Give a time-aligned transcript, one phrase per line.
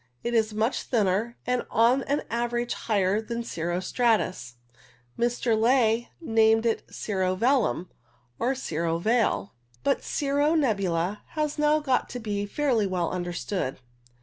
[0.23, 4.55] It is much thinner, and on an average higher than cirro stratus.
[5.15, 5.55] Mr.
[5.55, 7.87] Ley named it cirro velum
[8.39, 9.53] (or cirro veil),
[9.83, 13.77] but cirro nebula has now got to be fairly well understood.